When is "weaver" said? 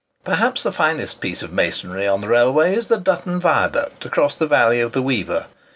5.03-5.45